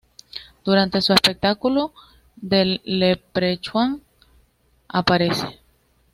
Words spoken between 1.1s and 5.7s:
espectáculo del Leprechaun aparece.